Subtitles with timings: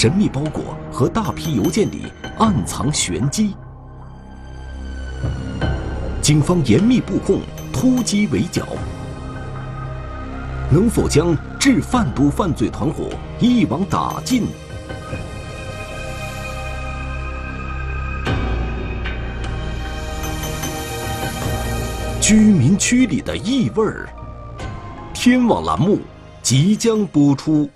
[0.00, 3.54] 神秘包裹和大批邮件里暗藏玄机。
[6.22, 8.66] 警方严密布控，突击围剿，
[10.70, 13.10] 能否将制贩毒犯罪团伙
[13.40, 14.46] 一网打尽？
[22.22, 24.08] 居民区里的异味儿。
[25.12, 25.98] 天网栏目
[26.40, 27.68] 即将播出。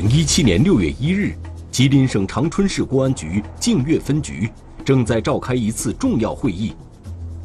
[0.00, 1.34] 零一七年六月一日，
[1.72, 4.48] 吉林省长春市公安局净月分局
[4.84, 6.72] 正在召开一次重要会议。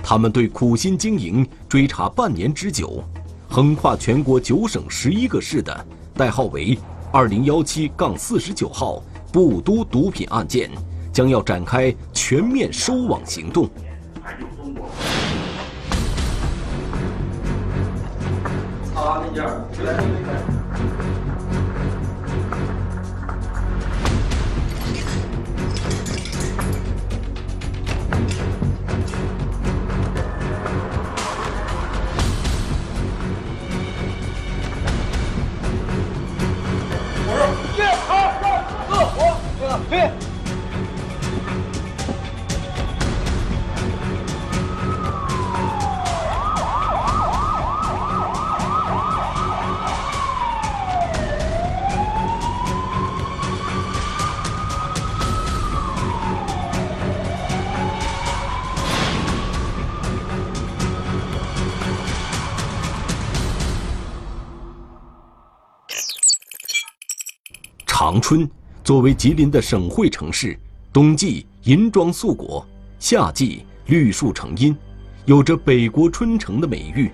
[0.04, 3.04] 他们对苦心经营、追查半年之久、
[3.50, 6.78] 横跨全国九省十一个市的代号为
[7.12, 9.02] “二零幺七杠四十九号”
[9.34, 10.70] 布都毒品案件，
[11.12, 13.68] 将要展开全面收网行动。
[18.94, 20.63] 好，那件，
[68.04, 68.48] 长春
[68.84, 70.60] 作为吉林的省会城市，
[70.92, 72.68] 冬季银装素裹，
[73.00, 74.76] 夏季绿树成荫，
[75.24, 77.10] 有着“北国春城”的美誉。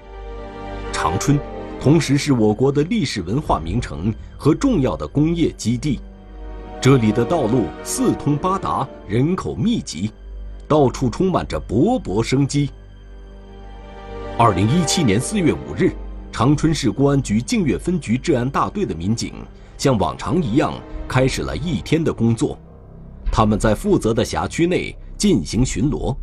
[0.92, 1.40] 长春
[1.80, 6.00] 同时是我国的历史文化名城和重要的工业基地，
[6.82, 10.12] 这里的道路四通八达，人口密集，
[10.68, 12.72] 到处充满着勃勃生机。
[14.40, 15.92] 二零一七年四月五日，
[16.32, 19.36] 长春市公安局净月分局治安大队的民警。
[19.78, 20.74] 像往常一样，
[21.10, 22.58] 开始了一天的工作。
[23.32, 26.16] 他们在负责的辖区内进行巡逻。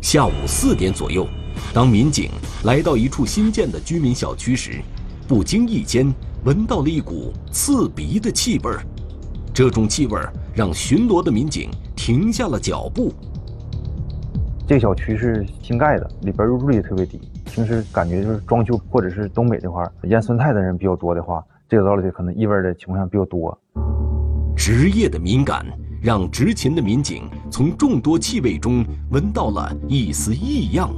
[0.00, 1.26] 下午四点左右，
[1.72, 2.30] 当民警
[2.64, 4.82] 来到一处新建的居民小区时，
[5.28, 6.12] 不经意间
[6.44, 8.84] 闻到了一股刺鼻的气味儿。
[9.52, 13.12] 这种气味儿让巡逻的民警停下了脚步。
[14.66, 17.20] 这小区是新盖的，里边入住率特别低。
[17.46, 21.42] 平时感觉就是装修或者是东北这块腌酸菜的人比较多的话。
[21.68, 23.58] 这个道理可能异味的情况下比较多。
[24.56, 25.66] 职业的敏感
[26.02, 30.90] 让执勤的民警从众多气味中闻到了一丝异样。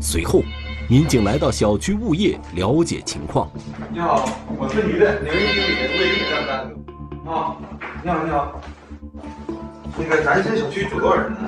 [0.00, 0.42] 随后，
[0.88, 3.50] 民警来到小区物业了解情况。
[3.92, 4.24] 你好，
[4.58, 5.70] 我是你的，哪位经理？
[5.92, 6.50] 物业订单。
[7.32, 7.56] 啊，
[8.02, 8.60] 你好，你好。
[9.98, 11.38] 那个咱这小区住多少人呢？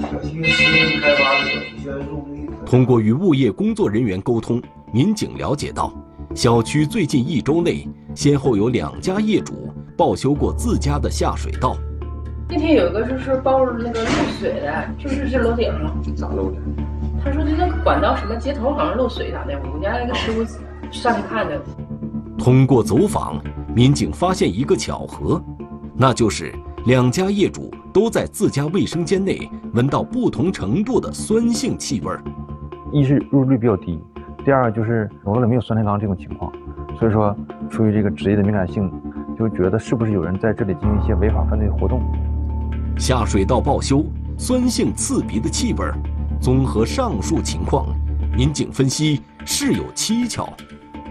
[0.00, 2.26] 小区新开发的小区，现在入
[2.64, 4.62] 通过与物业工作人员沟通，
[4.92, 5.92] 民警了解到。
[6.36, 11.74] 小区最近一周内，先后有两家业主报修过自家的下水道。
[12.50, 16.58] 那天有一个就是报那个漏水的，就是这楼顶上咋漏的？
[17.24, 19.58] 他说这个管道什么接头好像漏水咋的？
[19.64, 20.44] 我们家那个师傅
[20.92, 21.58] 上去看的。
[22.36, 23.42] 通过走访，
[23.74, 25.42] 民警发现一个巧合，
[25.96, 26.54] 那就是
[26.84, 32.12] 两家业主都在自家卫生间内闻到不同程度的酸性气味。
[32.92, 33.98] 一是入住率比较低。
[34.46, 36.52] 第二个就是楼道里没有酸菜缸这种情况，
[36.96, 37.36] 所以说
[37.68, 38.88] 出于这个职业的敏感性，
[39.36, 42.00] 就觉得是不是有人在这里进行一些违法犯罪活动。
[42.96, 44.04] 下水道报修，
[44.38, 45.84] 酸性刺鼻的气味，
[46.40, 47.88] 综合上述情况，
[48.36, 50.48] 民警分析事有蹊跷，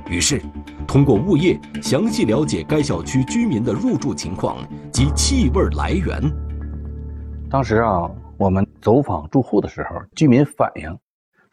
[0.10, 0.42] 于是
[0.88, 4.56] 通过物业详细了解该小区居民的入住情况
[4.94, 6.22] 及气味来源。
[7.50, 10.98] 当时啊，我们走访住户的时候，居民反映。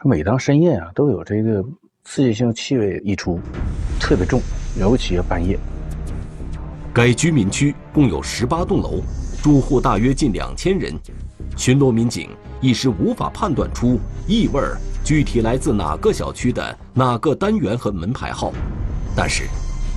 [0.05, 1.65] 每当深夜啊，都有这个
[2.05, 3.39] 刺激性气味溢出，
[4.01, 4.41] 特别重，
[4.81, 5.57] 尤其要半夜。
[6.93, 9.01] 该居民区共有十八栋楼，
[9.43, 10.93] 住户大约近两千人。
[11.57, 14.61] 巡逻民警一时无法判断出异味
[15.05, 18.53] 具体来自哪个小区的哪个单元和门牌号，
[19.15, 19.45] 但是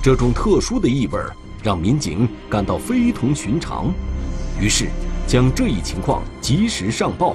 [0.02, 1.18] 这种特殊的异味
[1.62, 3.92] 让民警感到非同寻常，
[4.60, 4.86] 于是
[5.26, 7.34] 将这一情况及时上报，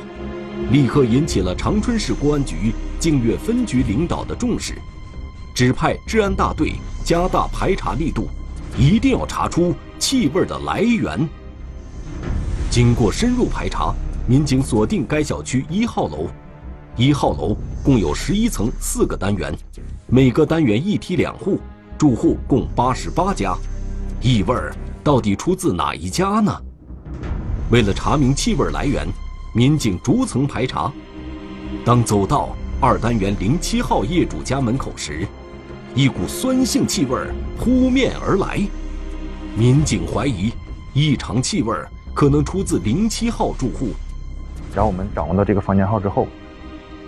[0.70, 4.76] 立刻引起了长春市公安局净月分局领导的重视，
[5.54, 6.74] 指派治安大队
[7.04, 8.28] 加大排查力度，
[8.78, 11.28] 一定要查出气味的来源。
[12.70, 13.94] 经过深入排查，
[14.28, 16.28] 民警锁定该小区一号楼。
[16.96, 19.54] 一号楼共有十一层四个单元，
[20.08, 21.60] 每个单元一梯两户，
[21.98, 23.58] 住户共八十八家。
[24.22, 24.56] 异味
[25.04, 26.56] 到底出自哪一家呢？
[27.72, 29.08] 为了查明气味来源，
[29.54, 30.92] 民警逐层排查。
[31.84, 32.50] 当走到
[32.80, 35.28] 二单元零七号业主家门口时，
[35.94, 37.20] 一股酸性气味
[37.58, 38.62] 扑面而来。
[39.56, 40.52] 民警怀疑
[40.94, 41.76] 异常气味
[42.14, 43.90] 可能出自零七号住户。
[44.74, 46.28] 然后我们掌握到这个房间号之后。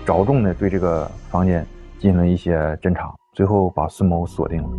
[0.06, 1.66] 着重的对这个房间
[1.98, 4.70] 进行了一些侦查，最后把孙某锁定了。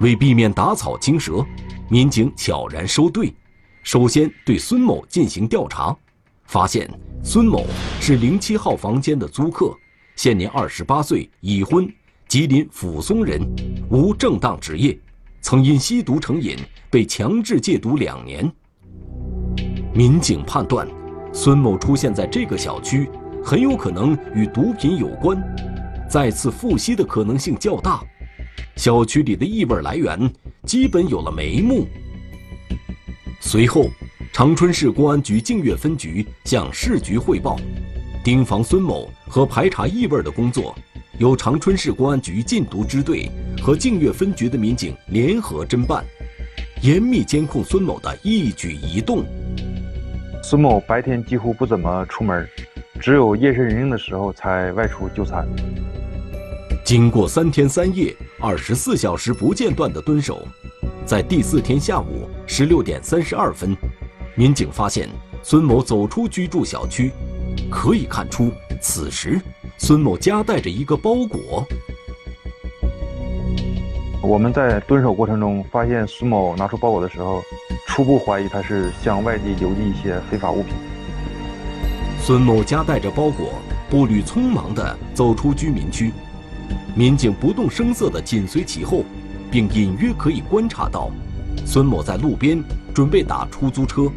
[0.00, 1.46] 为避免打草惊蛇，
[1.88, 3.32] 民警悄然收队，
[3.84, 5.96] 首先对孙某进行调查，
[6.48, 6.90] 发现
[7.22, 7.66] 孙某
[8.00, 9.76] 是零七号房间的租客，
[10.16, 11.86] 现年二十八岁，已婚，
[12.26, 13.40] 吉林抚松人，
[13.90, 14.98] 无正当职业，
[15.42, 16.56] 曾因吸毒成瘾
[16.88, 18.50] 被强制戒毒两年。
[19.92, 20.88] 民警判断，
[21.34, 23.08] 孙某出现在这个小区。
[23.44, 25.40] 很有可能与毒品有关，
[26.10, 28.02] 再次复吸的可能性较大。
[28.74, 30.30] 小区里的异味来源
[30.64, 31.86] 基本有了眉目。
[33.40, 33.86] 随后，
[34.32, 37.56] 长春市公安局净月分局向市局汇报，
[38.22, 40.74] 盯防孙某和排查异味的工作
[41.18, 43.28] 由长春市公安局禁毒支队
[43.60, 46.04] 和净月分局的民警联合侦办，
[46.82, 49.24] 严密监控孙某的一举一动。
[50.42, 52.46] 孙某白天几乎不怎么出门。
[53.00, 55.46] 只有夜深人静的时候才外出就餐。
[56.84, 60.46] 经过三天三夜、二十四小时不间断的蹲守，
[61.06, 63.76] 在第四天下午十六点三十二分，
[64.38, 65.08] 民警发现
[65.42, 67.10] 孙某走出居住小区。
[67.68, 69.40] 可以看出，此时
[69.78, 71.66] 孙某夹带着一个包裹。
[74.22, 77.42] 我们在蹲守过程中发现，孙某拿出包裹的时候，
[77.88, 80.72] 初步怀疑他是向外地邮寄一些非法物品。
[82.20, 83.54] 孙某夹带着包裹，
[83.90, 86.12] 步履匆忙地走出居民区，
[86.94, 89.02] 民警不动声色地紧随其后，
[89.50, 91.10] 并隐约可以观察到，
[91.66, 92.62] 孙某在路边
[92.94, 94.10] 准备打出租车。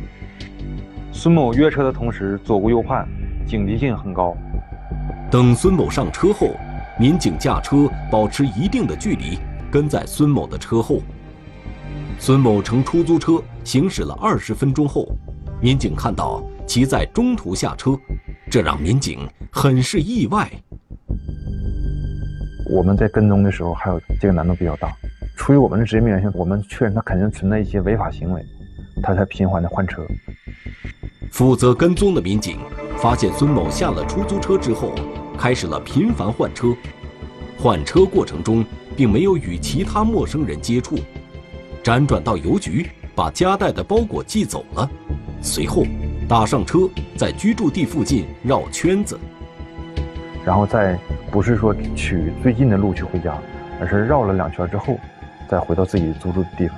[1.12, 3.07] 孙某约车的同时左顾右盼，
[3.45, 4.35] 警惕性很高。
[5.29, 6.56] 等孙某上车后，
[7.00, 9.38] 民警驾车保持一定的距离，
[9.71, 11.01] 跟在孙某的车后。
[12.19, 15.07] 孙某乘出租车行驶了二十分钟后，
[15.62, 16.44] 民警看到。
[16.68, 18.00] 其在中途下车，
[18.50, 20.50] 这让民警很是意外。
[22.73, 24.89] 我们在跟踪的时候，还有这个难度比较大。
[25.35, 28.41] 出于我们的职业敏感性，我们确认他肯定存在一些违法行为，
[29.01, 30.06] 他才频繁的换车。
[31.31, 32.59] 负责跟踪的民警
[32.98, 34.94] 发现，孙某下了出租车之后，
[35.38, 36.75] 开始了频繁换车。
[37.57, 38.65] 换车过程中，
[38.95, 40.98] 并没有与其他陌生人接触，
[41.83, 44.89] 辗转到邮局，把夹带的包裹寄走了。
[45.42, 45.86] 随后。
[46.30, 46.88] 打上车，
[47.18, 49.19] 在居住地附近绕圈子，
[50.45, 50.97] 然后再
[51.30, 53.38] 不是说取最近的路去回家，
[53.81, 54.97] 而是绕了两圈之后，
[55.50, 56.78] 再回到自己租住的地方。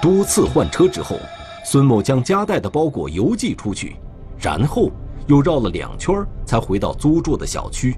[0.00, 1.18] 多次换车之后，
[1.64, 3.96] 孙某将夹带的包裹邮寄出去，
[4.38, 4.90] 然后
[5.26, 7.94] 又绕了两圈才回到租住的小区。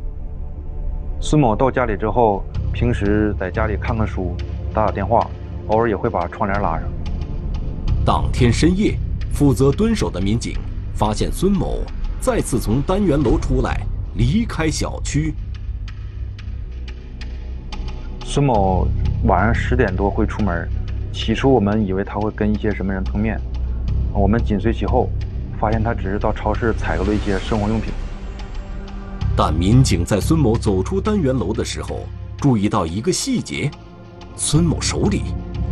[1.21, 2.43] 孙某到家里之后，
[2.73, 4.35] 平时在家里看看书、
[4.75, 5.31] 打打电话，
[5.69, 6.83] 偶尔也会把窗帘拉上。
[8.05, 8.97] 当天深夜。
[9.35, 10.59] 负责蹲守的民警
[10.95, 11.81] 发现孙某
[12.21, 13.81] 再次从单元楼出来，
[14.15, 15.35] 离开小区。
[18.23, 18.87] 孙某
[19.25, 20.69] 晚上十点多会出门，
[21.13, 23.39] 起初我们以为他会跟一些什么人碰面，
[24.13, 25.09] 我们紧随其后，
[25.61, 27.93] 发现他只是到超市采购了一些生活用品。
[29.37, 32.01] 但民警在孙某走出单元楼的时候，
[32.39, 33.71] 注意到一个细节：
[34.37, 35.23] 孙某手里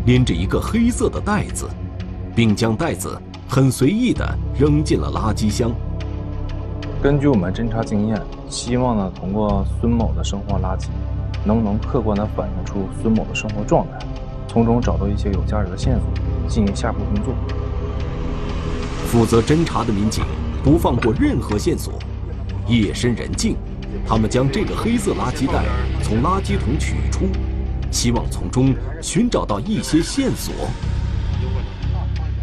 [0.07, 1.69] 拎着一个黑色的袋子，
[2.35, 3.21] 并将袋子。
[3.53, 4.25] 很随意地
[4.57, 5.73] 扔进了垃圾箱。
[7.03, 8.17] 根据我们侦查经验，
[8.49, 10.87] 希望呢通过孙某的生活垃圾，
[11.45, 14.07] 能不能客观地反映出孙某的生活状态，
[14.53, 16.03] 从中找到一些有价值的线索，
[16.49, 17.33] 进行下一步工作。
[19.07, 20.25] 负责侦查的民警
[20.65, 21.95] 不放过任何线索。
[22.67, 23.55] 夜深人静，
[24.05, 25.65] 他们将这个黑色垃圾袋
[26.03, 27.29] 从垃圾桶取出，
[27.93, 30.53] 希望从中寻找到一些线索。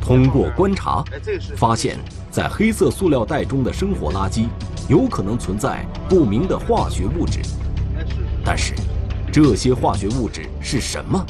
[0.02, 1.04] 通过观察，
[1.58, 1.98] 发现，
[2.32, 4.48] 在黑色塑料袋中的生活垃圾，
[4.88, 7.42] 有可能存在不明的化学物质。
[8.46, 8.74] 但是，
[9.30, 11.26] 这些化学物质是什么？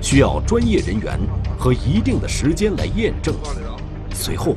[0.00, 1.18] 需要专业人员
[1.58, 3.34] 和一定的时间来验证。
[4.14, 4.56] 随后，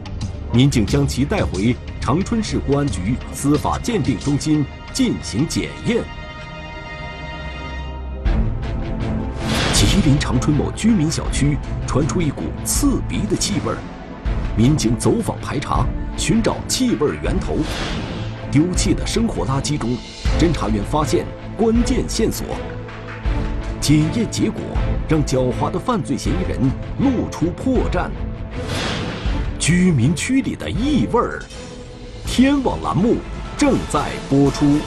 [0.53, 6.03] 民警将其带回长春市公安局司法鉴定中心进行检验。
[9.74, 13.74] 吉林长春某居民小区传出一股刺鼻的气味，
[14.55, 15.86] 民警走访排查，
[16.17, 17.57] 寻找气味源头。
[18.51, 19.98] 丢弃的生活垃圾中，
[20.39, 21.25] 侦查员发现
[21.57, 22.45] 关键线索。
[23.79, 24.62] 检验结果
[25.12, 26.58] 让狡猾的犯罪嫌疑人
[27.00, 28.10] 露出破绽。
[29.60, 31.44] 居民区里的异味儿，
[32.25, 33.18] 天网栏目
[33.58, 34.80] 正在播出。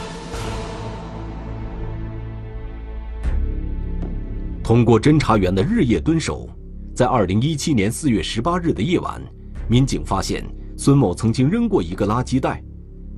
[4.62, 6.48] 通过侦查员的日夜蹲守，
[6.96, 9.20] 在二零一七年四月十八日的夜晚，
[9.68, 10.42] 民警发现
[10.74, 12.62] 孙某曾经扔过一个垃圾袋。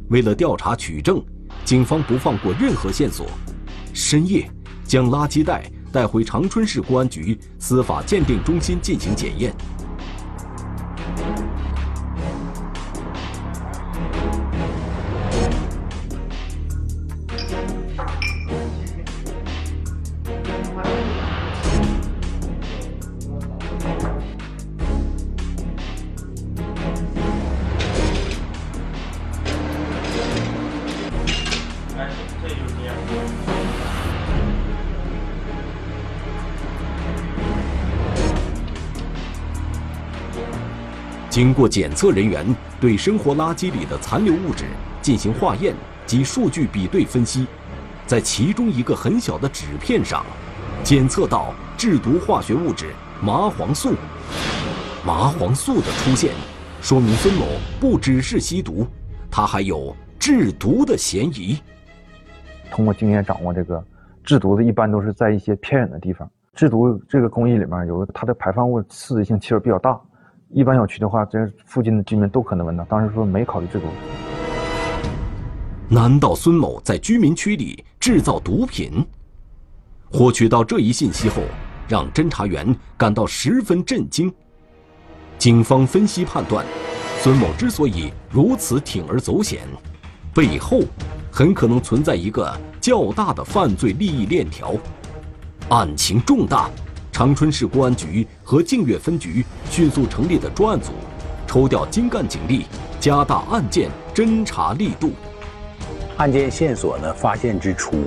[0.09, 1.25] 为了调查取证，
[1.65, 3.29] 警方不放过任何线索，
[3.93, 4.51] 深夜
[4.85, 9.55] 将垃圾袋带回长春市公安局司法鉴定中心进行检验。
[41.37, 42.47] 经过检测人员
[42.81, 44.65] 对生活垃圾里的残留物质
[45.03, 45.75] 进行化验
[46.07, 47.47] 及数据比对分析，
[48.07, 50.25] 在其中一个很小的纸片上，
[50.83, 52.87] 检测到制毒化学物质
[53.21, 53.93] 麻黄素。
[55.05, 56.33] 麻黄素的出现，
[56.81, 57.45] 说明孙某
[57.79, 58.87] 不只是吸毒，
[59.31, 61.61] 他还有制毒的嫌疑。
[62.71, 63.85] 通过经验掌握，这个
[64.25, 66.27] 制毒的一般都是在一些偏远的地方。
[66.55, 70.01] 制毒这个工艺里面有它的排放物刺激性气味比较大。
[70.57, 72.85] 一般小区的话，这附近的居民都可能闻到。
[72.87, 73.89] 当时说没考虑制毒。
[75.87, 79.07] 难道孙某在居民区里制造毒品？
[80.11, 81.43] 获取到这一信息后，
[81.87, 84.33] 让侦查员感到十分震惊。
[85.37, 86.65] 警方分析判断，
[87.19, 89.69] 孙某之所以如此铤而走险，
[90.33, 90.81] 背后
[91.31, 94.73] 很可能存在一个较大的犯罪利益链条，
[95.69, 96.71] 案情重大。
[97.17, 100.93] 长春市公安局和净月分局迅速成立的专案组，
[101.47, 102.67] 抽调精干警力，
[103.01, 105.13] 加大案件侦查力度。
[106.19, 108.03] 案件线索呢发现之初，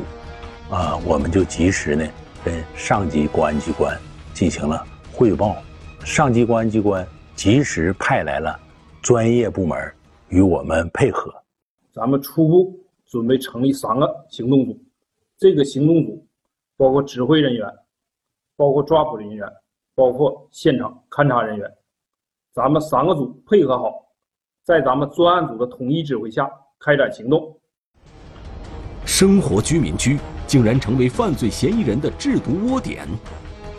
[0.69, 2.07] 啊，我们就及时呢
[2.45, 3.99] 跟上级公安机关
[4.31, 5.57] 进行了汇报，
[6.05, 7.03] 上级公安机关
[7.35, 8.59] 及时派来了
[9.01, 9.91] 专业部门
[10.27, 11.33] 与我们配合。
[11.91, 14.79] 咱们初步准备成立三个行动组，
[15.35, 16.23] 这个行动组
[16.77, 17.65] 包括指挥人员。
[18.59, 19.47] 包括抓捕人员，
[19.95, 21.65] 包括现场勘查人员，
[22.53, 23.89] 咱们三个组配合好，
[24.65, 27.57] 在咱们专案组的统一指挥下开展行动。
[29.05, 33.07] 生活居民区竟然成为犯罪嫌疑人的制毒窝点，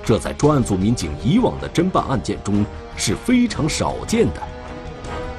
[0.03, 2.65] 这在专案组民警以往的侦办案件中
[2.97, 4.41] 是非常少见的。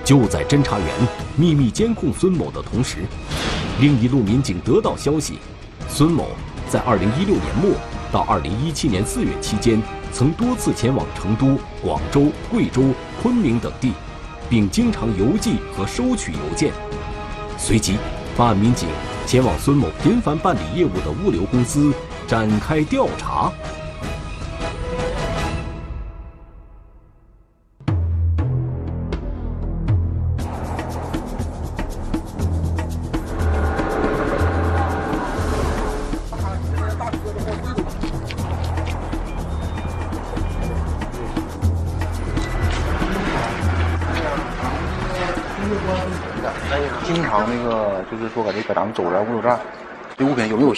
[0.06, 0.88] 就在侦查员
[1.36, 3.00] 秘密监控孙某的同时，
[3.80, 5.40] 另一路民警得到消息，
[5.90, 6.28] 孙某
[6.70, 7.74] 在二零一六年末。
[8.12, 13.94] 到二零一七年四月期间，曾多次前往成都、广州、贵州、昆明等地，
[14.50, 16.74] 并经常邮寄和收取邮件。
[17.58, 17.96] 随即，
[18.36, 18.90] 办案民警
[19.26, 21.94] 前往孙某频繁办理业务的物流公司
[22.28, 23.52] 展开调查。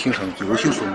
[0.04, 0.30] 姓孙？
[0.32, 0.86] 比如姓孙？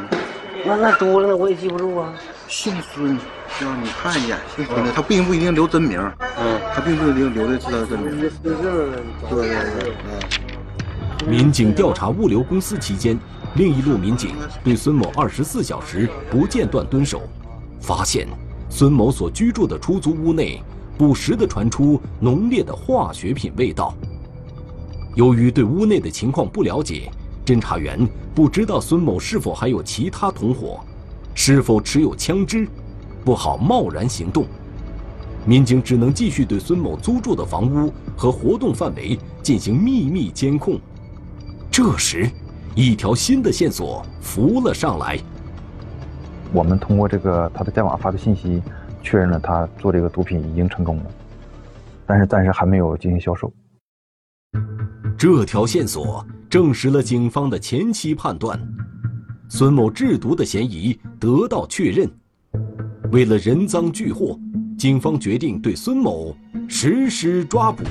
[0.66, 2.12] 那那多了，我也记不住啊。
[2.46, 3.18] 姓孙，
[3.58, 5.98] 让你看一眼，姓孙的他并不一定留真名，
[6.38, 8.20] 嗯，他并不一定留的是他的真名。
[8.42, 8.90] 对对
[9.30, 11.26] 对，嗯。
[11.26, 13.18] 民警调查物流公司期间，
[13.54, 17.22] 另一路民警对孙某二十四小时不间断蹲守，
[17.80, 18.28] 发现
[18.68, 20.62] 孙某所居住的出租屋内
[20.98, 23.94] 不时地传出浓烈的化学品味道。
[25.14, 27.10] 由于对屋内的情况不了解，
[27.48, 30.80] 侦查员不知道孙某是否还有其他同伙，
[31.32, 32.68] 是否持有枪支，
[33.24, 34.44] 不好贸然行动。
[35.46, 40.78] 民警只能继续对孙某租住的房屋和活动范围进行秘密监控。
[41.70, 42.30] 这时，
[42.74, 45.18] 一条新的线索浮了上来。
[46.52, 48.62] 我们通过这个他的电话发的信息，
[49.02, 51.04] 确认了他做这个毒品已经成功了，
[52.04, 53.50] 但是暂时还没有进行销售。
[55.16, 58.58] 这条线索证实了警方的前期判断，
[59.50, 62.10] 孙某制毒的嫌疑得到确认。
[63.12, 64.38] 为了人赃俱获，
[64.78, 66.34] 警方决定对孙某
[66.66, 67.84] 实施抓捕。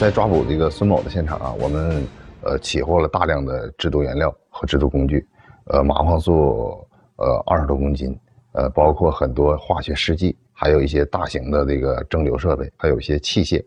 [0.00, 2.02] 在抓捕这个孙某的现场啊，我们
[2.40, 5.28] 呃起获了大量的制毒原料和制毒工具，
[5.66, 6.74] 呃，麻黄素
[7.16, 8.18] 呃二十多公斤，
[8.52, 13.62] 呃，包括很多化学试剂，还有一些大型的这个蒸馏设备，还有一些器械，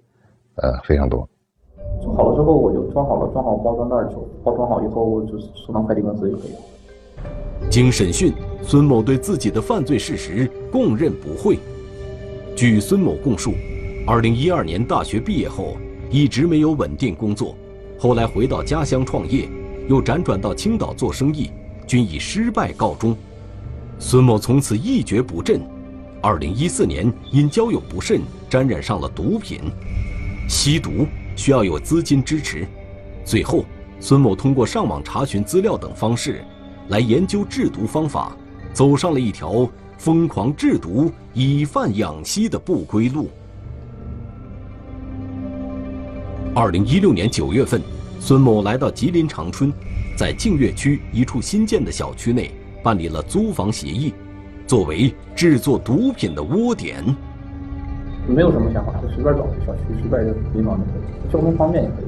[0.55, 1.29] 呃，非常多。
[2.01, 6.57] 做好了之后，我就装好了，装好包装袋就包装好以后，我就送到快递公司就可以了。
[7.69, 11.59] 经审讯，孙某对自己的犯罪事实供认不讳。
[12.55, 13.53] 据孙某供述，
[14.07, 15.77] 二零一二年大学毕业后。
[16.13, 17.57] 一直没有稳定工作，
[17.97, 19.49] 后来回到家乡创业，
[19.89, 21.49] 又辗转到青岛做生意，
[21.87, 23.17] 均以失败告终。
[23.97, 25.59] 孙某从此一蹶不振。
[26.21, 29.59] 二零一四年，因交友不慎，沾染上了毒品。
[30.47, 32.67] 吸毒需要有资金支持，
[33.25, 33.65] 最后，
[33.99, 36.45] 孙某通过上网查询资料等方式，
[36.89, 38.37] 来研究制毒方法，
[38.71, 39.67] 走上了一条
[39.97, 43.31] 疯狂制毒、以贩养吸的不归路。
[46.55, 47.81] 二零一六年九月份，
[48.19, 49.73] 孙某来到吉林长春，
[50.15, 52.51] 在净月区一处新建的小区内
[52.83, 54.13] 办理了租房协议，
[54.67, 57.03] 作为制作毒品的窝点。
[58.27, 62.05] 没有什么想法，就随便找个小区，随便一个地方都可以，交通方便也可以。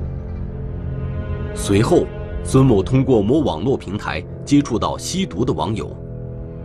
[1.55, 2.05] 随后，
[2.43, 5.91] 孙某通过某网络平台接触到吸毒的网友，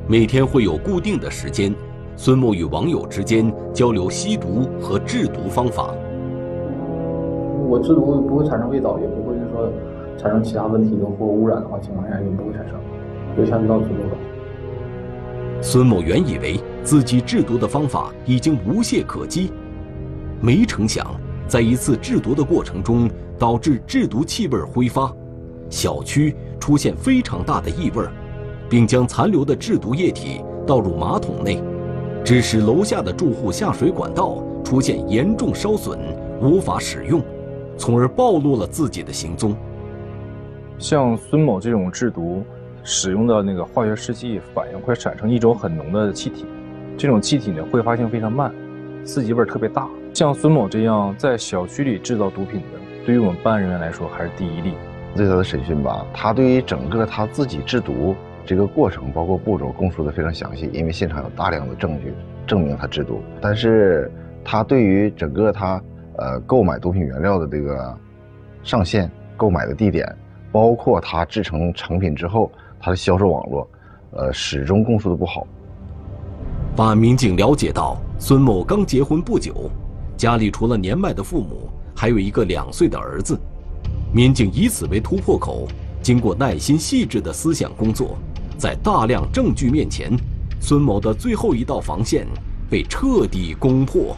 [0.07, 1.75] 每天会有固定的时间，
[2.15, 5.95] 孙某与网友之间交流吸毒和制毒方法。
[7.71, 9.73] 我制毒不会产生味道，也不会是说
[10.19, 12.75] 产生其他问题的或污染的话情况下也不会产生，
[13.37, 15.63] 就像这道制毒了。
[15.63, 19.53] 孙某原以为自己制毒的方法已经无懈可击，
[20.41, 21.07] 没成想
[21.47, 25.15] 在一次制毒的过程中导致制毒气味挥发，
[25.69, 28.05] 小区出现非常大的异味，
[28.69, 31.63] 并将残留的制毒液体倒入马桶内，
[32.25, 35.97] 致使楼下的住户下水管道出现严重烧损，
[36.43, 37.23] 无法使用。
[37.81, 39.57] 从而暴露了自己的行踪。
[40.79, 42.45] 像孙某这种制毒
[42.85, 46.45] 使用的那个化学试剂反应会产生一种很浓的气体，
[46.99, 48.53] 这种气体呢挥发性非常慢，
[49.03, 49.89] 刺激味特别大。
[50.13, 54.75] 像孙某这样在小区里制造毒品的，对于我们办案人员来说还是第一例。
[55.17, 58.15] 对他的审讯吧，他对于整个他自己制毒
[58.45, 62.13] 这个过程，包括步骤，供述的非常详细，因为现场有大量的证据
[62.47, 63.23] 证明他制毒。
[63.41, 64.13] 但是
[64.45, 65.83] 他对于整个他。
[66.21, 67.97] 呃，购买毒品原料的这个
[68.63, 70.07] 上线、购买的地点，
[70.53, 73.67] 包括它制成成品之后它的销售网络，
[74.11, 75.47] 呃，始终供述的不好。
[76.77, 79.71] 办案民警了解到，孙某刚结婚不久，
[80.15, 83.41] 家里除了年迈的父母，还有一个两岁的儿子。
[84.13, 85.67] 民警以此为突破口，
[86.03, 88.19] 经过耐心细致的思想工作，
[88.59, 90.13] 在大量证据面前，
[90.61, 92.27] 孙某的最后一道防线
[92.69, 94.15] 被彻底攻破。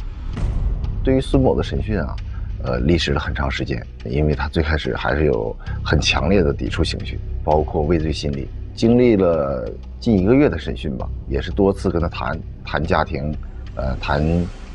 [1.02, 2.16] 对于孙某的审讯啊，
[2.62, 8.48] 呃，历时了很长时间，因为他最开始还是有很强烈的抵触情绪，包括畏罪心理。
[8.74, 9.68] 经历了
[10.00, 13.34] 近一个月的审讯吧，也是多次跟他谈谈家庭，
[13.74, 14.22] 呃，谈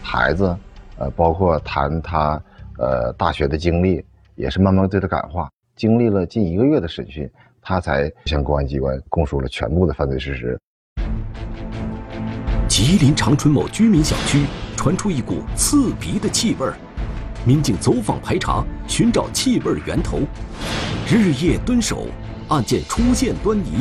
[0.04, 0.56] 孩子，
[0.98, 2.42] 呃，包括谈他
[2.78, 4.04] 呃大学的经历，
[4.36, 5.50] 也是慢慢对他感化。
[5.76, 7.30] 经历了近一个月的审讯，
[7.62, 10.60] 他才向公安机关供述了全部的犯罪事实。
[12.78, 14.46] 吉林长春某居民小区。
[14.76, 16.78] 传出一股刺鼻的气味儿，
[17.44, 20.20] 民警走访排查，寻找气味源头。
[21.10, 22.06] 日夜蹲守，
[22.50, 23.80] 案件出现端倪。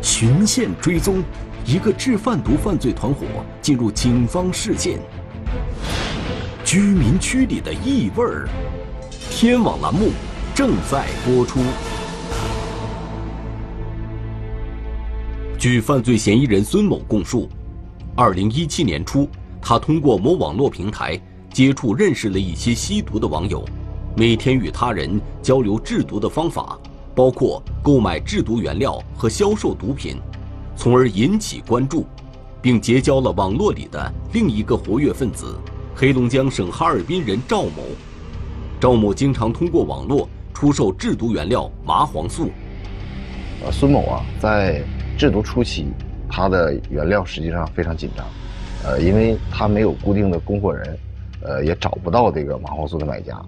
[0.00, 1.22] 循线追踪，
[1.66, 3.26] 一个制贩毒犯罪团伙
[3.60, 4.98] 进入警方视线。
[6.64, 8.48] 居民区里的异味儿，
[9.28, 10.12] 天网栏目
[10.54, 11.60] 正在播出。
[15.58, 17.48] 据犯罪嫌疑人孙某供述，
[18.16, 19.28] 二零一七年初。
[19.68, 21.20] 他通过某网络平台
[21.52, 23.64] 接触、认识了一些吸毒的网友，
[24.16, 26.78] 每天与他人交流制毒的方法，
[27.16, 30.18] 包括购买制毒原料和销售毒品，
[30.76, 32.06] 从而引起关注，
[32.62, 35.58] 并结交了网络里的另一个活跃分子——
[35.96, 37.82] 黑龙江省哈尔滨人赵某。
[38.78, 42.50] 赵某经常通过网络出售制毒原料麻黄素。
[43.64, 44.84] 呃，孙某啊，在
[45.18, 45.86] 制毒初期，
[46.28, 48.26] 他的原料实际上非常紧张，
[48.84, 50.98] 呃，因为他没有固定的供货人，
[51.42, 53.40] 呃，也找不到这个麻黄素的买家，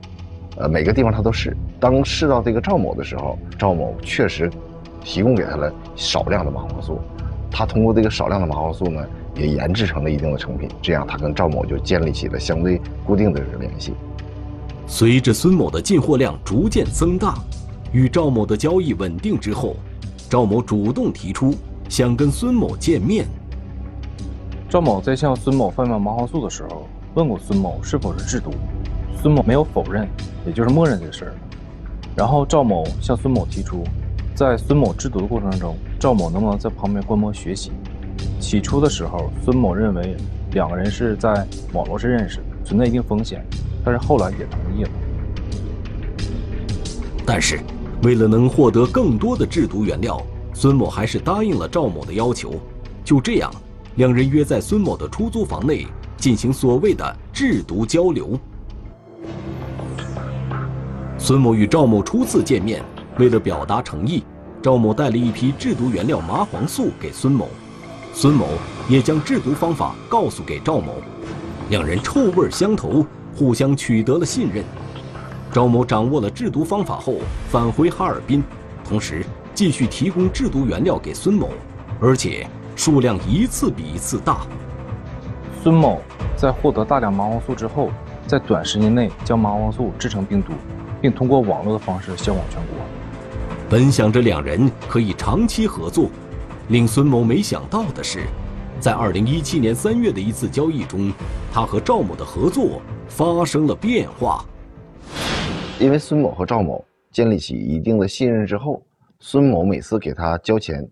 [0.57, 1.57] 呃，每个地方他都试。
[1.81, 4.51] 当试到这个赵某的时候，赵某确实
[5.03, 6.99] 提供给他了少量的麻黄素，
[7.51, 9.07] 他通过这个少量的麻黄素呢。
[9.35, 13.95] 也研制成了一定的成品，这样他跟赵某就建立起了相对固定的联系。
[14.85, 17.37] 随着孙某的进货量逐渐增大，
[17.93, 19.77] 与赵某的交易稳定之后，
[20.29, 21.55] 赵某主动提出
[21.89, 23.27] 想跟孙某见面。
[24.69, 28.53] 赵某在向孙某贩卖麻黄素的时候，问过孙某是否是制毒，
[29.21, 30.07] 孙某没有否认，
[30.47, 31.35] 也就是默认这事儿。
[32.15, 33.83] 然后赵某向孙某提出，
[34.35, 37.73] 在孙某制毒的过程中，赵某能不能在旁边观摩学习？
[38.39, 40.17] 起初的时候，孙某认为
[40.53, 43.43] 两个人是在网络上认识，存在一定风险，
[43.85, 44.91] 但是后来也同意了。
[47.25, 47.61] 但是，
[48.03, 50.21] 为了能获得更多的制毒原料，
[50.61, 52.53] 孙某还是答应了赵某的要求。
[53.05, 53.49] 就这样，
[53.95, 58.37] 两人约在孙某的出租房内进行所谓的制毒交流。
[61.17, 62.85] 孙某与赵某初次见面，
[63.21, 64.25] 为了表达诚意，
[64.61, 67.49] 赵某带了一批制毒原料麻黄素给孙某。
[68.13, 68.49] 孙某
[68.89, 70.95] 也将制毒方法告诉给赵某，
[71.71, 74.65] 两人臭味相投，互相取得了信任。
[75.53, 77.19] 赵某掌握了制毒方法后，
[77.49, 78.43] 返回哈尔滨，
[78.85, 79.25] 同时
[79.59, 81.49] 继续提供制毒原料给孙某，
[82.01, 84.47] 而且数量一次比一次大。
[85.65, 86.01] 孙某
[86.37, 87.91] 在获得大量麻黄素之后，
[88.25, 90.53] 在短时间内将麻黄素制成病毒，
[91.01, 92.77] 并通过网络的方式销往全国。
[93.69, 96.09] 本想着两人可以长期合作。
[96.69, 98.29] 令孙某没想到的是，
[98.79, 101.13] 在二零一七年三月的一次交易中，
[101.53, 104.45] 他和赵某的合作发生了变化。
[105.81, 108.81] 因为孙某和赵某建立起一定的信任之后，
[109.21, 110.89] 孙某每次给他交钱，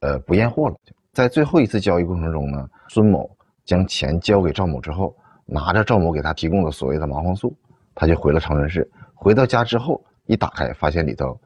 [0.00, 0.76] 呃，不验货了。
[1.12, 3.28] 在最后一次交易过程中呢，孙某
[3.64, 7.52] 将钱交给赵某之后，拿着赵某给他提供的所谓的麻黄素，
[7.94, 8.88] 他就回了长春市。
[9.14, 11.38] 回到家之后，一打开发现里头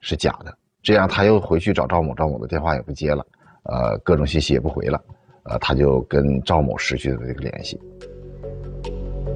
[0.00, 0.56] 是假的。
[0.82, 3.26] 这样，他又回去找赵某，赵某的电话也不接了，
[3.64, 4.98] 呃，各种信息也不回了，
[5.42, 7.78] 呃，他就跟赵某失去了这个联系。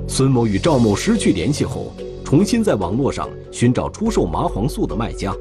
[0.09, 1.93] 孙某与赵某失去联系后，
[2.25, 5.35] 重新在网络上寻找出售麻黄素的卖家。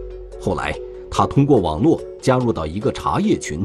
[0.43, 0.77] 后来，
[1.09, 3.63] 他通过网络加入到一个茶叶群，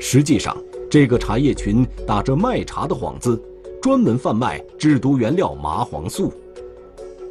[0.00, 0.56] 实际上，
[0.90, 3.40] 这个茶叶群打着卖茶的幌子，
[3.80, 6.32] 专门贩卖制毒原料麻黄素。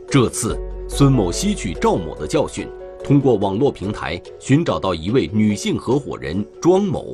[0.09, 2.65] 这次，孙某吸取赵某的教训。
[3.03, 7.13] 通过网络平台寻找到一位女性合伙人庄某，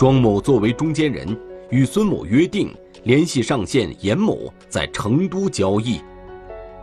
[0.00, 1.38] 庄某作为中间人，
[1.70, 6.00] 与孙某约定联系上线严某在成都交易。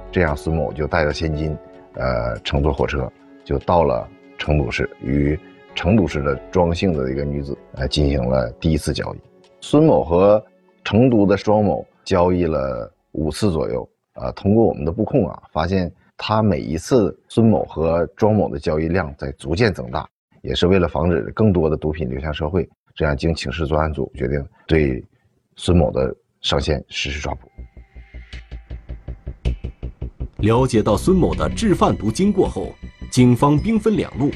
[0.09, 1.55] 这样，孙某就带着现金，
[1.95, 3.11] 呃，乘坐火车
[3.45, 4.05] 就到了
[4.37, 5.39] 成都市，与
[5.73, 9.17] 成都市的庄姓的一个女子，呃，进行了第一次交易。
[9.61, 10.43] 孙某和
[10.83, 15.89] 成都的庄某交易了五次左右，啊，通过我们的布控啊，发现。
[16.17, 20.07] 他每一次孙某和庄某的交易量在逐渐增大，
[20.43, 22.65] 也是为了防止更多的毒品流向社会。
[22.95, 25.03] 这样，经请示专案组决定对
[25.57, 27.49] 孙某的上线实施抓捕。
[30.39, 32.75] 了解到孙某的制贩毒经过后，
[33.09, 34.29] 警方兵分两路：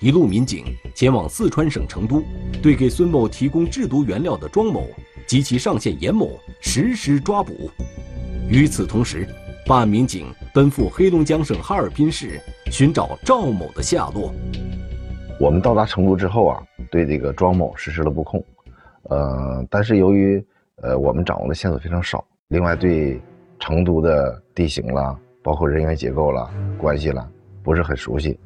[0.00, 0.64] 一路民警
[0.94, 2.22] 前往四川省成都，
[2.62, 4.86] 对给孙某提供制毒原料的庄某
[5.26, 7.52] 及其上线严某实施抓捕；
[8.50, 9.26] 与此同时，
[9.66, 12.38] 办案民警奔赴黑龙江省哈尔滨市
[12.70, 14.32] 寻找赵某的下落。
[15.40, 18.44] 我们到达成都之后啊，对这个庄某实施了布控，
[19.04, 20.44] 呃，但是由于
[20.82, 23.20] 呃我们掌握的线索非常少，另外对
[23.58, 27.24] 成都的地形啦，包括人员结构了、关系了，
[27.62, 28.36] 不是很熟悉。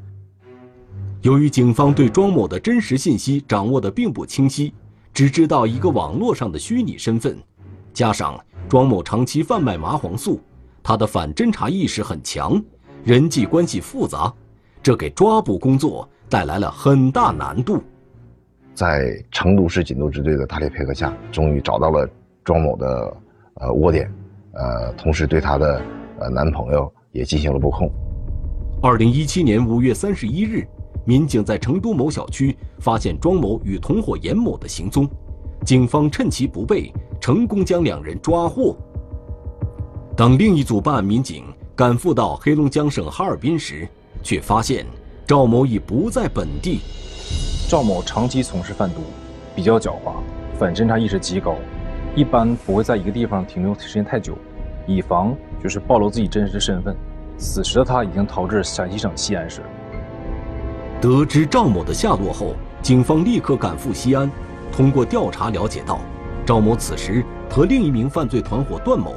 [1.22, 4.74] 由于警方对庄某的真实信息掌握的并不清晰，
[5.14, 7.38] 只知道一个网络上的虚拟身份，
[7.94, 10.42] 加上庄某长期贩卖麻黄素。
[10.82, 12.62] 他的反侦查意识很强，
[13.02, 14.30] 人际关系复杂，
[14.82, 17.82] 这给抓捕工作带来了很大难度。
[18.74, 22.06] 在成都市锦都支队的大力配合下，终于找到了
[22.44, 23.16] 庄某的
[23.54, 24.12] 呃窝点，
[24.52, 25.82] 呃，同时对他的
[26.20, 27.90] 呃男朋友也进行了布控。
[28.83, 30.66] 二零一七年五月三十一日，
[31.04, 35.09] 民警在成都某小区发现庄某与同伙严某的行踪，
[35.64, 38.76] 警方趁其不备，成功将两人抓获。
[40.16, 43.88] 当另一组办案民警赶赴到黑龙江省哈尔滨时，
[44.22, 44.85] 却发现
[45.26, 46.80] 赵某已不在本地。
[47.68, 49.00] 赵某长期从事贩毒，
[49.54, 50.14] 比较狡猾，
[50.59, 51.54] 反侦查意识极高，
[52.14, 54.37] 一般不会在一个地方停留时间太久，
[54.90, 56.96] 以防就是暴露自己真实身份。
[57.38, 59.62] 此时的他已经逃至陕西省西安市。
[61.00, 64.31] 得知赵某的下落后，警方立刻赶赴西安。
[64.72, 65.98] 通过调查了解到，
[66.44, 69.14] 赵某此时和另一名犯罪团伙段某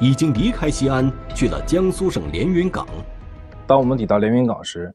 [0.00, 2.86] 已经离开西安，去了江苏省连云港。
[3.66, 4.92] 当我们抵达连云港时，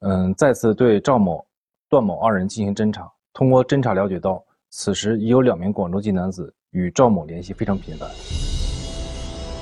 [0.00, 1.44] 嗯，再次对赵某、
[1.88, 3.06] 段某二人进行侦查。
[3.32, 8.08] 通过侦查了解到，此时已有两名广州籍男子与赵某联系非常频繁。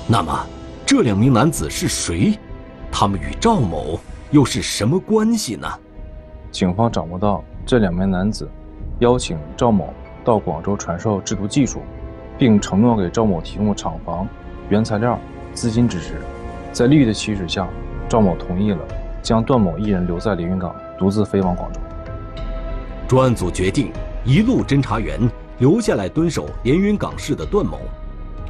[0.05, 0.37] 那么，
[0.85, 2.37] 这两名男子是谁？
[2.91, 3.97] 他们与赵某
[4.31, 5.67] 又是什么关系呢？
[6.51, 8.47] 警方掌握到这两名男子
[8.99, 11.79] 邀请赵某到广州传授制毒技术，
[12.37, 14.27] 并承诺给赵某提供厂房、
[14.67, 15.17] 原材料、
[15.53, 16.15] 资金支持。
[16.73, 17.65] 在利益的驱使下，
[18.09, 18.79] 赵某同意了，
[19.21, 21.79] 将段某一人留在连云港，独自飞往广州。
[23.07, 23.89] 专案组决定
[24.25, 25.17] 一路侦查员
[25.59, 27.79] 留下来蹲守连云港市的段某，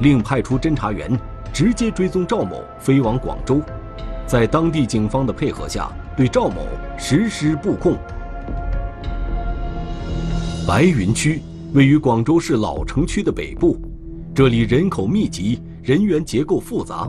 [0.00, 1.10] 另派出侦查员
[1.52, 3.60] 直接追踪赵某飞往广州，
[4.26, 6.66] 在当地警方的配合下，对赵某
[6.98, 7.96] 实施布控。
[10.66, 11.42] 白云区
[11.74, 13.76] 位于广州市老城区的北部，
[14.34, 17.08] 这里人口密集，人员结构复杂。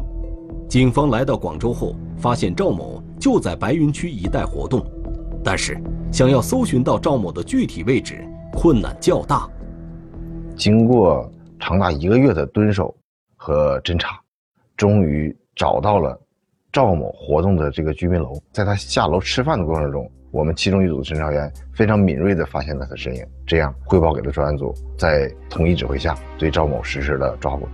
[0.67, 4.85] 警方来到广州后，发现赵某就在白云区一带活动，
[5.43, 5.79] 但是
[6.11, 9.47] 想要搜寻到赵某的具体位置，困难较大。
[10.57, 11.29] 经过
[11.67, 12.95] 长达一个月的蹲守
[13.35, 14.21] 和侦查，
[14.77, 16.15] 终于找到了
[16.71, 18.39] 赵某活动的这个居民楼。
[18.51, 27.67] 在他下楼吃饭的过程中，我们其中一组侦查员非常敏锐地发现了他的身影，这样汇报给了专案组，在统一指挥下对赵某实施了抓捕。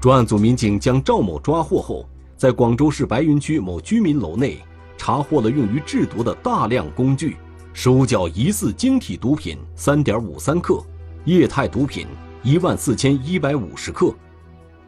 [0.00, 2.04] 专案组民警将赵某抓获后，
[2.36, 4.56] 在广州市白云区某居民楼内
[4.98, 7.36] 查获了用于制毒的大量工具，
[7.72, 10.82] 收缴疑似晶体毒品三点五三克，
[11.26, 12.08] 液态毒品
[12.46, 14.14] 一万四千一百五十克，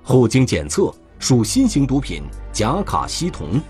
[0.05, 3.61] 后经检测属新型毒品甲卡西酮。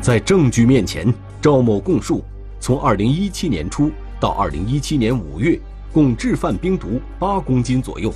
[0.00, 1.12] 在证据面前。
[1.42, 2.24] 赵某供述，
[2.60, 5.60] 从二零一七年初到二零一七年五月，
[5.92, 8.14] 共制贩冰毒八公斤左右。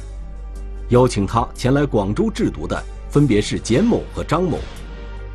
[0.90, 2.80] 邀请他前来广州制毒的
[3.11, 4.58] 分别是简某和张某。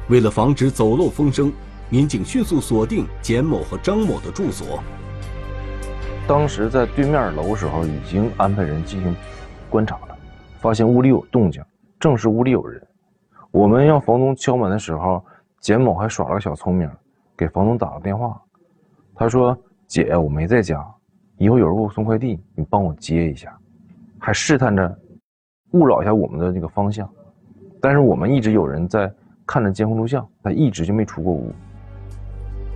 [0.08, 1.52] 为了防止走漏风声，
[1.90, 4.82] 民警迅速锁定简某和张某的住所。
[6.26, 9.16] 当时在对面楼时候，已经安排人进行
[9.70, 10.18] 观察了，
[10.60, 11.62] 发现屋里有动静，
[12.00, 12.82] 证实屋里有人。
[13.52, 15.24] 我们让房东敲门的时候，
[15.60, 16.90] 简某还耍了个小聪明。
[17.36, 18.40] 给房东打了电话，
[19.16, 19.58] 他说
[19.88, 20.86] ：“姐，我没在家，
[21.38, 23.52] 以后有人给我送快递，你帮我接一下。”
[24.20, 24.98] 还试探着
[25.72, 27.10] 误扰一下我们的那个方向。
[27.82, 29.12] 但是我们一直有人在
[29.46, 31.52] 看着监控录像，他一直就没出过屋。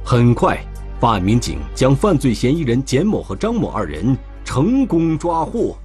[0.03, 0.57] 很快，
[0.99, 5.77] 办案民警将犯罪嫌疑人简某和张某二人成功抓获。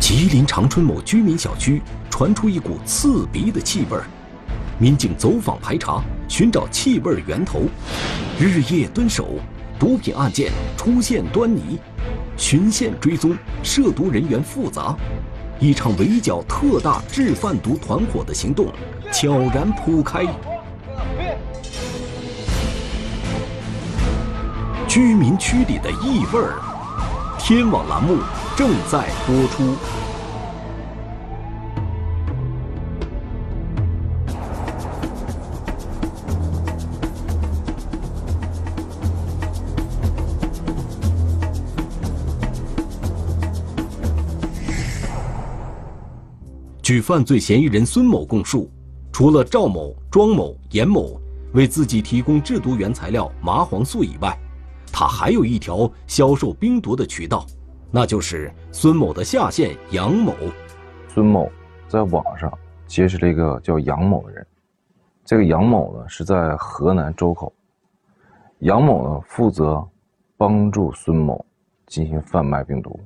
[0.00, 3.96] 吉林长春某居民小区传出一股刺鼻的气味。
[4.80, 7.62] 民警走访排查，寻找气味源头，
[8.40, 9.28] 日夜蹲守，
[9.78, 11.78] 毒品案件出现端倪，
[12.36, 14.96] 循线追踪，涉毒人员复杂，
[15.60, 18.72] 一场围剿特大制贩毒团伙的行动
[19.12, 20.26] 悄然铺开。
[24.90, 26.58] 居民区里的异味儿，
[27.38, 28.18] 天网栏目
[28.56, 29.76] 正在播出。
[46.82, 48.68] 据犯罪嫌疑人孙某供述，
[49.12, 51.16] 除了赵某、庄某、严某
[51.52, 54.36] 为自己提供制毒原材料麻黄素以外，
[54.92, 57.46] 他还有一条销售冰毒的渠道，
[57.90, 60.34] 那就是孙某的下线杨某。
[61.08, 61.50] 孙某
[61.88, 62.52] 在网上
[62.86, 64.46] 结识了一个叫杨某的人，
[65.24, 67.52] 这个杨某呢是在河南周口，
[68.60, 69.86] 杨某呢负责
[70.36, 71.44] 帮助孙某
[71.86, 72.98] 进行贩卖冰毒。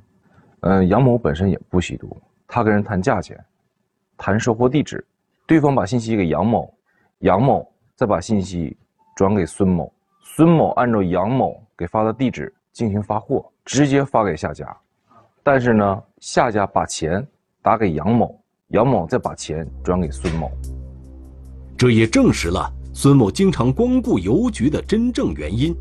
[0.61, 2.17] 嗯，杨某本身也不吸毒，
[2.47, 3.39] 他跟人谈价钱。
[4.17, 5.05] 谈收货地址，
[5.45, 6.73] 对方把信息给杨某，
[7.19, 7.67] 杨某
[7.97, 8.77] 再把信息
[9.17, 9.93] 转给孙某，
[10.23, 14.67] 孙某按照杨某给发的地址进行发货，直接发给下家。
[15.43, 17.27] 但是呢，下家把钱
[17.61, 20.51] 打给杨某，杨某再把钱转给孙某。
[21.77, 25.75] 这也证实了孙某经常光顾邮局的真正原因。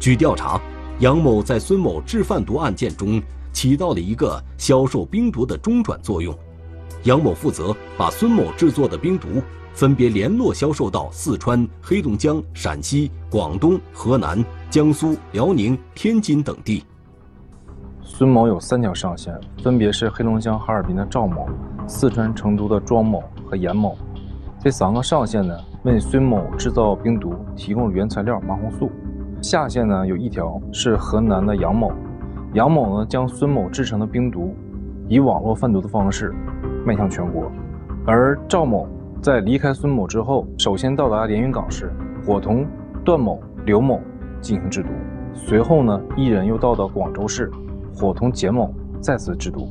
[0.00, 0.60] 据调查，
[1.00, 3.20] 杨某在孙某制贩毒案件中
[3.52, 6.36] 起到了一个销售冰毒的中转作用。
[7.04, 16.84] 杨某负责把孙某制作的冰毒分别联络销售到四川、黑龙江、陕西、广东、河南、江苏、辽宁、天津等地。
[18.02, 21.48] 孙某有三条上线，分别是黑龙江哈尔滨的赵某、
[21.86, 23.96] 四川成都的庄某和严某，
[24.60, 28.88] 这三个上线呢，为孙某制造冰毒提供原材料麻红素；
[29.40, 31.92] 下线呢有一条是河南的杨某，
[32.54, 34.56] 杨某呢将孙某制成的冰毒
[35.06, 36.34] 以网络贩毒的方式
[36.84, 37.52] 卖向全国，
[38.06, 38.88] 而赵某
[39.20, 41.92] 在离开孙某之后，首先到达连云港市，
[42.24, 42.64] 伙同
[43.04, 44.00] 段某、刘某
[44.40, 44.88] 进行制毒，
[45.34, 47.50] 随后呢一人又到达广州市，
[47.92, 49.68] 伙同简某再次制毒。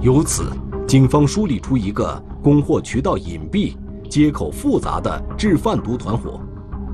[0.00, 0.44] 由此，
[0.86, 3.74] 警方梳理出一个供货渠道隐蔽、
[4.10, 6.38] 接口复杂的制贩毒团伙，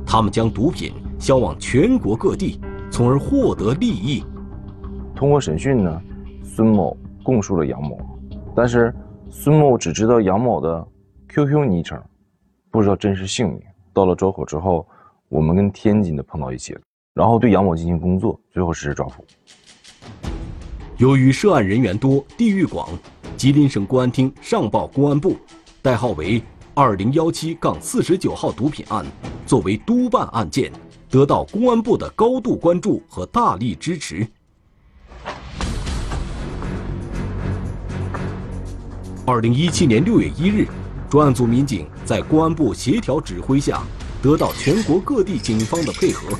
[0.07, 2.61] 他们将毒品销往全国各地，
[2.92, 4.25] 从而获得利益。
[5.16, 6.01] 通过审讯呢，
[6.44, 7.99] 孙某供述了杨某，
[8.55, 8.94] 但是
[9.28, 10.86] 孙某只知道杨某的
[11.28, 12.00] QQ 昵称，
[12.70, 13.60] 不知道真实姓名。
[13.92, 14.86] 到了周口之后，
[15.28, 16.80] 我们跟天津的碰到一起了，
[17.12, 19.24] 然后对杨某进行工作，最后实施抓捕。
[20.98, 22.88] 由于涉案人员多、地域广，
[23.36, 25.36] 吉林省公安厅上报公安部，
[25.82, 26.40] 代号为
[26.74, 29.04] 二零幺七杠四十九号毒品案，
[29.44, 30.70] 作为督办案件，
[31.10, 34.26] 得到公安部的高度关注和大力支持。
[39.28, 40.68] 二零一七年六月一日，
[41.10, 43.82] 专案组民警在公安部协调指挥下，
[44.22, 46.38] 得到全国各地警方的配合，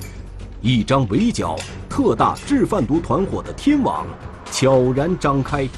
[0.61, 1.57] 一张围剿
[1.91, 4.07] 特大制贩毒团伙的天网。
[4.53, 5.65] 悄然张开。
[5.65, 5.69] 一、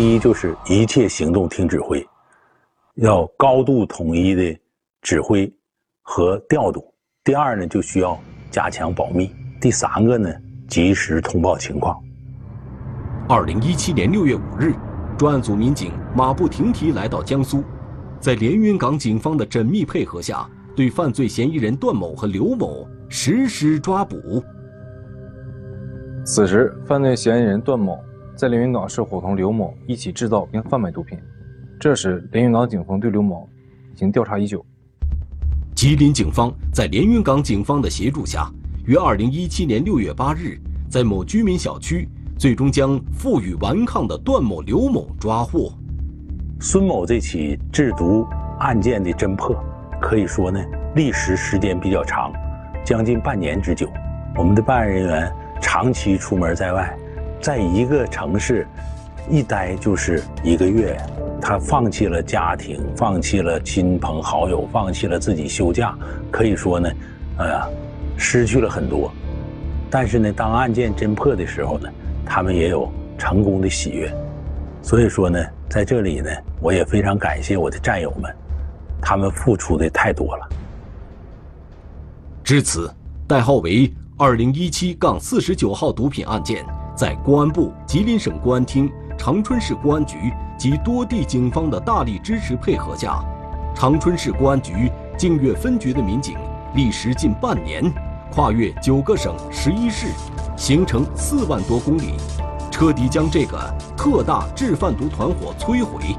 [0.00, 2.02] 第一就是一切行动听指挥，
[2.94, 4.58] 要高度统一的
[5.02, 5.52] 指挥
[6.00, 6.82] 和调度。
[7.22, 8.18] 第二呢，就需要
[8.50, 9.30] 加强保密。
[9.60, 10.32] 第三个呢，
[10.66, 12.02] 及时通报情况。
[13.28, 14.72] 二零一七年六月五日，
[15.18, 17.62] 专案组民警马不停蹄来到江苏，
[18.20, 24.16] 在连云港警方的缜密配合下，对犯罪嫌疑人段某和刘某实施抓捕。
[26.24, 28.02] 此时，犯罪嫌疑人段某。
[28.40, 31.18] 在连云港市伙同刘某一起制造并贩卖毒品。
[31.78, 33.46] 这时，连云港警方对刘某
[33.92, 34.64] 已经调查已久。
[35.74, 38.50] 吉林警方在连云港警方的协助下，
[38.86, 45.70] 于二零一七年六月八日，在某居民小区，最终将负隅顽抗的段某、刘某抓获。
[46.60, 48.26] 孙某这起制毒
[48.60, 49.54] 案件的侦破，
[50.00, 50.58] 可以说呢，
[50.94, 52.32] 历时时间比较长，
[52.86, 53.86] 将近半年之久。
[54.34, 56.96] 我们的办案人员长期出门在外。
[57.40, 58.66] 在一个城市
[59.30, 60.94] 一待就是一个月，
[61.40, 65.96] 他放弃了家庭，放弃了亲朋好友，放弃了自己休假，
[66.30, 66.90] 可以说呢，
[67.38, 67.66] 哎呀，
[68.16, 69.10] 失去了很多。
[69.88, 71.88] 但是呢，当案件侦破的时候呢，
[72.26, 74.12] 他们也有成功的喜悦。
[74.82, 78.30] 所以说呢，在这里呢，我也非常感谢我的战友们，
[79.00, 80.48] 他们付出的太多了。
[82.44, 82.92] 至此，
[83.26, 86.62] 代号为二零一七杠四十九号毒品案件。
[87.00, 93.24] 在公安部、吉林省公安厅、长春市公安局及多地警方的大力支持配合下，
[93.74, 96.36] 长春市公安局净月分局的民警
[96.74, 97.90] 历时近半年，
[98.30, 100.08] 跨越九个省、十一市，
[100.58, 102.16] 行程四万多公里，
[102.70, 103.58] 彻底将这个
[103.96, 106.14] 特大制贩毒团伙摧毁，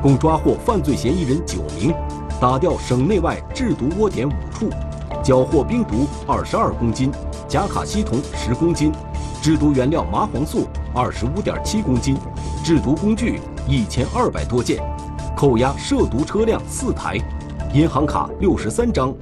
[0.00, 1.92] 共抓获犯罪嫌疑人九名，
[2.40, 4.70] 打掉省内外制毒窝点五处，
[5.20, 7.10] 缴获冰毒二十二公斤，
[7.48, 8.92] 甲卡西酮十公斤。
[9.46, 12.16] 制毒原料麻黄素二十五点七公斤，
[12.64, 14.82] 制毒工具一千二百多件，
[15.36, 17.14] 扣押涉毒车辆四台，
[17.72, 19.14] 银行卡六十三张，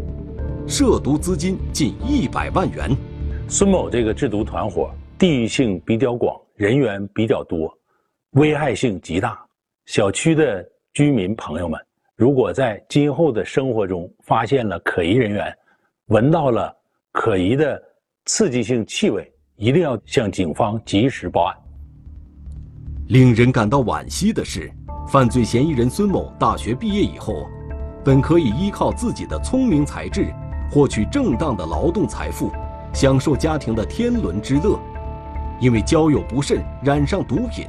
[0.67, 2.91] 涉毒资金近一百万元。
[3.51, 7.71] 孙某这个制毒团伙地域性比较广，人员比较多，
[8.31, 9.39] 危害性极大。
[9.85, 11.79] 小区的居民朋友们，
[12.17, 15.55] 如果在今后的生活中发现了可疑人员，
[16.07, 16.75] 闻到了
[17.13, 17.79] 可疑的
[18.25, 21.57] 刺激性气味，一定要向警方及时报案。
[23.09, 24.73] 令人感到惋惜的是，
[25.07, 27.47] 犯罪嫌疑人孙某大学毕业以后，
[28.05, 30.35] 本可以依靠自己的聪明才智，
[30.71, 32.51] 获取正当的劳动财富，
[32.93, 34.79] 享受家庭的天伦之乐，
[35.61, 37.69] 因为交友不慎染上毒品，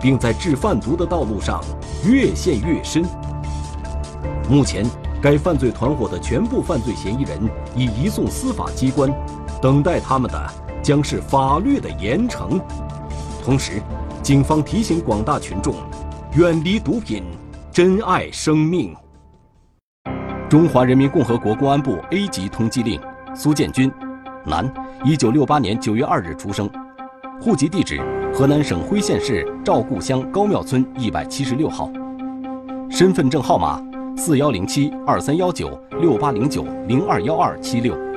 [0.00, 1.60] 并在制贩毒的道路上
[2.06, 3.02] 越陷越深。
[4.48, 4.86] 目前，
[5.20, 7.40] 该犯罪团伙的全部犯罪嫌疑人
[7.74, 9.10] 已移送司法机关，
[9.60, 10.67] 等待他们的。
[10.82, 12.60] 将是法律的严惩。
[13.44, 13.82] 同时，
[14.22, 15.74] 警方提醒广大群众，
[16.36, 17.22] 远离毒品，
[17.72, 18.94] 珍爱生命。
[20.48, 23.00] 中华人民共和国公安部 A 级通缉令：
[23.34, 23.92] 苏建军，
[24.44, 24.70] 男，
[25.04, 26.68] 一九六八年九月二日出生，
[27.40, 28.00] 户籍地址
[28.34, 31.90] 河南省辉县市赵固乡高庙村一百七十六号，
[32.90, 33.82] 身份证号码
[34.16, 38.07] 四幺零七二三幺九六八零九零二幺二七六。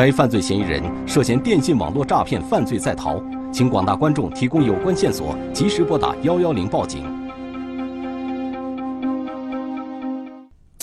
[0.00, 3.22] 该犯罪嫌疑人涉嫌电信网络诈骗犯罪在逃，
[3.52, 7.04] 请广大观众提供有关线索，及时拨打幺幺零报警。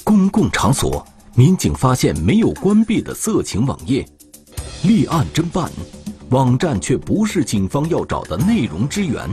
[0.04, 1.04] 公共场所，
[1.34, 4.06] 民警发现没有关闭的色情网页，
[4.84, 5.68] 立案侦办，
[6.30, 9.28] 网站却不是警方要找的内容之源。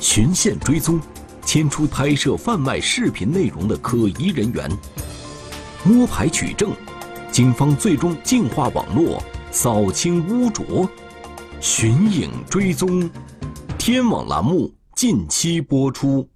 [0.00, 1.00] 循线追踪，
[1.44, 4.70] 牵出拍摄贩卖视频内容的可疑人员。
[5.82, 6.70] 摸排取证。
[7.30, 9.22] 警方最终净化网络，
[9.52, 10.88] 扫清污浊，
[11.60, 13.08] 寻影追踪。
[13.78, 16.28] 天网栏目近期播出。